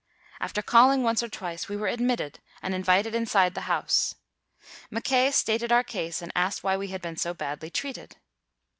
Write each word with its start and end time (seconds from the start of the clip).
After 0.39 0.63
calling 0.63 1.03
once 1.03 1.21
or 1.21 1.29
twice, 1.29 1.69
we 1.69 1.77
were 1.77 1.87
ad 1.87 1.99
mitted 2.01 2.39
and 2.63 2.73
invited 2.73 3.13
inside 3.13 3.53
the 3.53 3.69
house. 3.69 4.15
Mackay 4.89 5.29
stated 5.29 5.71
our 5.71 5.83
case 5.83 6.23
and 6.23 6.31
asked 6.35 6.63
why 6.63 6.75
we 6.75 6.87
had 6.87 7.03
been 7.03 7.17
so 7.17 7.35
badly 7.35 7.69
treated." 7.69 8.17